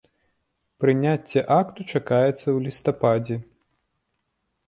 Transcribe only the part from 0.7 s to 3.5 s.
Прыняцце акту чакаецца ў лістападзе.